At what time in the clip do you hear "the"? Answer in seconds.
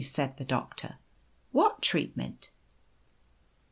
0.37-0.43